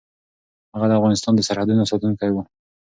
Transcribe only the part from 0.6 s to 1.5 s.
هغه د افغانستان د